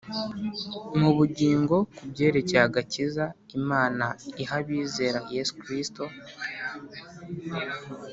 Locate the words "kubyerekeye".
1.97-2.63